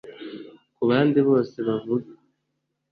kubandi 0.75 1.19
bose 1.29 1.55
bavuga 1.67 2.11